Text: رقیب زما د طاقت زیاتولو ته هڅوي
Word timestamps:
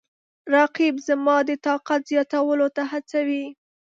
رقیب 0.55 0.95
زما 1.07 1.35
د 1.47 1.51
طاقت 1.65 2.01
زیاتولو 2.11 2.67
ته 2.75 2.83
هڅوي 2.91 3.43